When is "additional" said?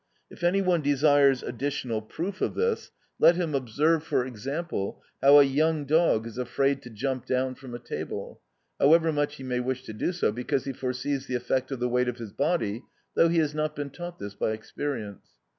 1.43-2.01